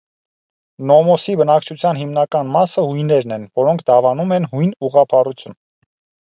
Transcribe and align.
Նոմոսի 0.91 1.35
բնակչության 1.41 1.99
հիմնական 1.99 2.49
մասը 2.55 2.87
հույներն 2.87 3.37
են, 3.37 3.45
որոնք 3.61 3.85
դավանում 3.91 4.35
են 4.39 4.49
հույն 4.55 4.73
ուղղափառություն։ 4.89 5.59